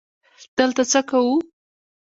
_دلته 0.57 0.83
څه 0.91 0.99
کوو؟ 1.09 1.35